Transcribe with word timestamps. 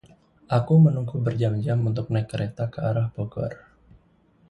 Aku 0.57 0.73
menunggu 0.85 1.17
berjam-jam 1.25 1.77
untuk 1.89 2.05
naik 2.13 2.27
kereta 2.33 2.65
arah 2.89 3.07
Bogor. 3.15 3.53